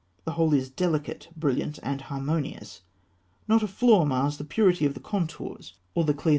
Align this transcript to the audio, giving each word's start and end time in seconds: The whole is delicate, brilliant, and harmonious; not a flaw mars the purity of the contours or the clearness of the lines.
The 0.25 0.31
whole 0.31 0.51
is 0.55 0.71
delicate, 0.71 1.27
brilliant, 1.37 1.77
and 1.83 2.01
harmonious; 2.01 2.81
not 3.47 3.61
a 3.61 3.67
flaw 3.67 4.03
mars 4.03 4.37
the 4.39 4.43
purity 4.43 4.87
of 4.87 4.95
the 4.95 4.99
contours 4.99 5.75
or 5.93 6.05
the 6.05 6.05
clearness 6.05 6.07
of 6.07 6.07
the 6.07 6.13
lines. 6.13 6.27